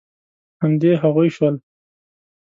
همدې 0.61 0.91
هغوی 1.01 1.29
شول. 1.35 1.55